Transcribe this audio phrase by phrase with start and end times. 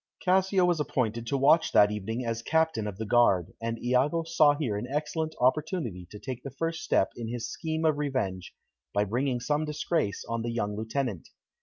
[0.19, 4.55] Cassio was appointed to watch that evening as Captain of the Guard, and Iago saw
[4.55, 8.55] here an excellent opportunity to take the first step in his scheme of revenge,
[8.95, 11.27] by bringing some disgrace on the young lieutenant.